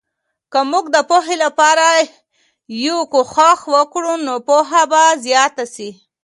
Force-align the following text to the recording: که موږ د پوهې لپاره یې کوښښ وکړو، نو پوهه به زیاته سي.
که 0.51 0.59
موږ 0.71 0.85
د 0.95 0.97
پوهې 1.09 1.35
لپاره 1.43 1.85
یې 2.83 2.95
کوښښ 3.11 3.59
وکړو، 3.75 4.13
نو 4.25 4.33
پوهه 4.47 4.83
به 4.91 5.03
زیاته 5.25 5.65
سي. 5.75 5.89